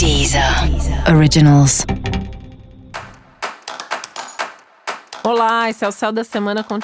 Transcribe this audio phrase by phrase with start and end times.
[0.00, 0.42] Deezer
[1.14, 1.84] Originals.
[5.22, 6.78] Olá, esse é o Céu da Semana com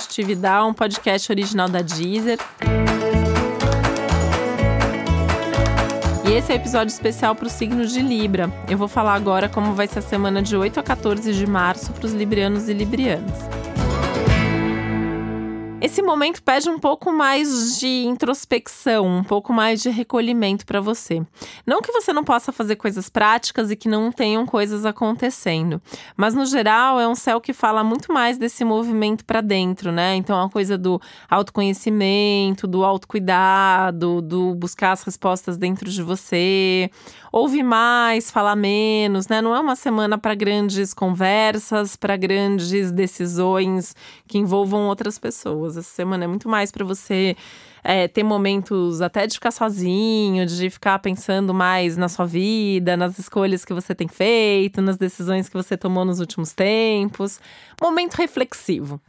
[0.68, 2.39] um podcast original da Deezer.
[6.29, 8.52] E esse é o episódio especial para o signo de Libra.
[8.68, 11.94] Eu vou falar agora como vai ser a semana de 8 a 14 de março
[11.94, 13.65] para os librianos e librianas.
[15.87, 21.25] Esse momento pede um pouco mais de introspecção, um pouco mais de recolhimento para você.
[21.64, 25.80] Não que você não possa fazer coisas práticas e que não tenham coisas acontecendo,
[26.17, 30.17] mas no geral é um céu que fala muito mais desse movimento para dentro, né?
[30.17, 36.91] Então a coisa do autoconhecimento, do autocuidado, do buscar as respostas dentro de você,
[37.30, 39.41] ouvir mais, falar menos, né?
[39.41, 43.95] Não é uma semana para grandes conversas, para grandes decisões
[44.27, 45.76] que envolvam outras pessoas.
[45.77, 47.37] Essa semana é muito mais para você
[47.85, 53.19] é, ter momentos até de ficar sozinho, de ficar pensando mais na sua vida, nas
[53.19, 57.41] escolhas que você tem feito, nas decisões que você tomou nos últimos tempos.
[57.80, 59.01] Momento reflexivo.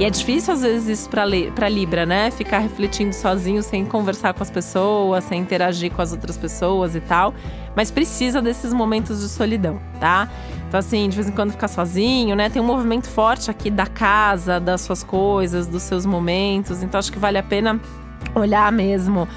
[0.00, 2.30] E é difícil, às vezes, isso para Libra, né?
[2.30, 7.00] Ficar refletindo sozinho, sem conversar com as pessoas, sem interagir com as outras pessoas e
[7.02, 7.34] tal.
[7.76, 10.26] Mas precisa desses momentos de solidão, tá?
[10.66, 12.48] Então, assim, de vez em quando ficar sozinho, né?
[12.48, 16.82] Tem um movimento forte aqui da casa, das suas coisas, dos seus momentos.
[16.82, 17.78] Então, acho que vale a pena
[18.34, 19.28] olhar mesmo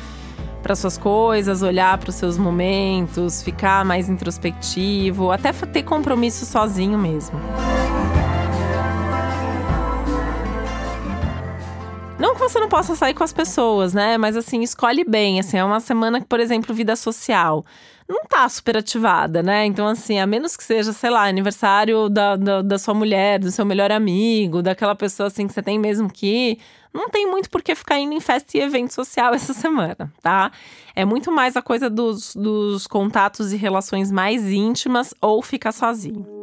[0.61, 6.97] para suas coisas, olhar para os seus momentos, ficar mais introspectivo, até ter compromisso sozinho
[6.97, 7.37] mesmo.
[12.53, 14.17] Você não possa sair com as pessoas, né?
[14.17, 15.39] Mas assim, escolhe bem.
[15.39, 17.65] Assim, é uma semana que, por exemplo, vida social
[18.07, 19.65] não tá super ativada, né?
[19.65, 23.49] Então, assim, a menos que seja, sei lá, aniversário da, da, da, sua mulher, do
[23.49, 26.59] seu melhor amigo, daquela pessoa assim que você tem mesmo que ir,
[26.93, 30.51] não tem muito por que ficar indo em festa e evento social essa semana, tá?
[30.95, 36.42] É muito mais a coisa dos, dos contatos e relações mais íntimas ou ficar sozinho.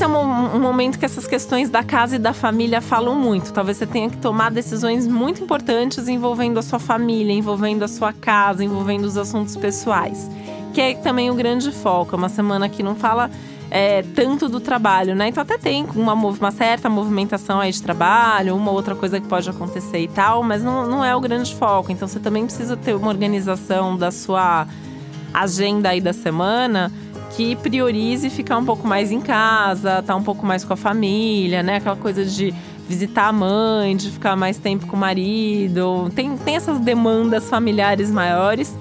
[0.00, 3.52] Esse é um, um, momento que essas questões da casa e da família falam muito.
[3.52, 8.10] Talvez você tenha que tomar decisões muito importantes envolvendo a sua família, envolvendo a sua
[8.10, 10.30] casa, envolvendo os assuntos pessoais.
[10.72, 12.14] Que é também o grande foco.
[12.14, 13.30] É uma semana que não fala
[13.70, 15.28] é, tanto do trabalho, né?
[15.28, 19.50] Então até tem uma, uma, certa movimentação aí de trabalho, uma outra coisa que pode
[19.50, 21.92] acontecer e tal, mas não, não é o grande foco.
[21.92, 24.66] Então você também precisa ter uma organização da sua
[25.34, 26.90] agenda aí da semana
[27.40, 30.76] que priorize ficar um pouco mais em casa, estar tá um pouco mais com a
[30.76, 31.76] família, né?
[31.76, 32.52] Aquela coisa de
[32.86, 36.10] visitar a mãe, de ficar mais tempo com o marido.
[36.14, 38.76] Tem, tem essas demandas familiares maiores.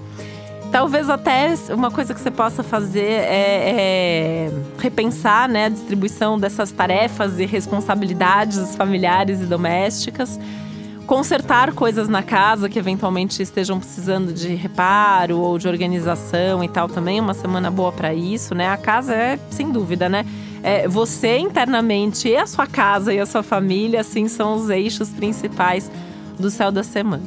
[0.74, 6.70] Talvez até uma coisa que você possa fazer é, é, repensar né, a distribuição dessas
[6.70, 10.38] tarefas e responsabilidades familiares e domésticas
[11.10, 16.88] consertar coisas na casa que eventualmente estejam precisando de reparo ou de organização e tal
[16.88, 18.68] também uma semana boa para isso, né?
[18.70, 20.24] A casa é sem dúvida, né?
[20.62, 25.10] É, você internamente e a sua casa e a sua família, assim, são os eixos
[25.10, 25.90] principais
[26.38, 27.24] do céu da semana.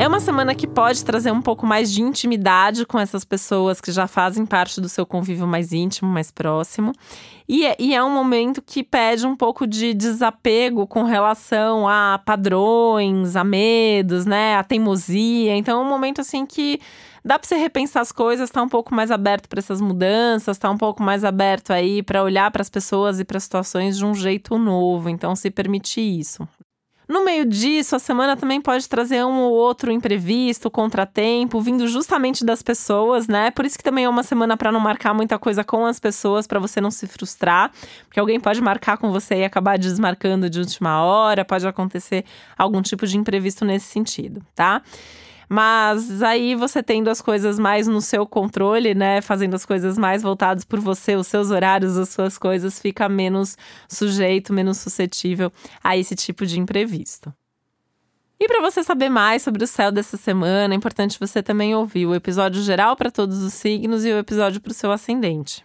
[0.00, 3.92] É uma semana que pode trazer um pouco mais de intimidade com essas pessoas que
[3.92, 6.92] já fazem parte do seu convívio mais íntimo, mais próximo.
[7.46, 12.18] E é, e é um momento que pede um pouco de desapego com relação a
[12.24, 14.56] padrões, a medos, né?
[14.56, 15.54] A teimosia.
[15.54, 16.80] Então é um momento assim que
[17.22, 20.70] dá para você repensar as coisas, tá um pouco mais aberto para essas mudanças, tá
[20.70, 24.14] um pouco mais aberto aí para olhar para as pessoas e para situações de um
[24.14, 25.10] jeito novo.
[25.10, 26.48] Então se permitir isso.
[27.10, 32.44] No meio disso, a semana também pode trazer um ou outro imprevisto, contratempo, vindo justamente
[32.44, 33.50] das pessoas, né?
[33.50, 36.46] Por isso que também é uma semana para não marcar muita coisa com as pessoas,
[36.46, 37.72] para você não se frustrar,
[38.04, 42.24] porque alguém pode marcar com você e acabar desmarcando de última hora, pode acontecer
[42.56, 44.80] algum tipo de imprevisto nesse sentido, tá?
[45.52, 49.20] Mas aí você tendo as coisas mais no seu controle, né?
[49.20, 53.58] Fazendo as coisas mais voltadas por você, os seus horários, as suas coisas, fica menos
[53.88, 55.52] sujeito, menos suscetível
[55.82, 57.34] a esse tipo de imprevisto.
[58.38, 62.06] E para você saber mais sobre o céu dessa semana, é importante você também ouvir
[62.06, 65.64] o episódio geral para todos os signos e o episódio para o seu ascendente.